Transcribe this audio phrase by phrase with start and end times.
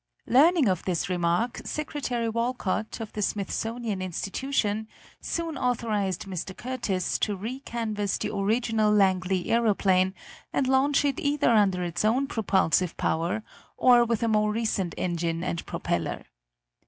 [0.25, 4.87] Learning of this remark Secretary Walcott, of the Smithsonian Institution,
[5.19, 6.57] soon authorized Mr.
[6.57, 10.15] Curtiss to recanvas the original Langley aeroplane
[10.51, 13.43] and launch it either under its own propulsive power
[13.77, 16.25] or with a more recent engine and propeller.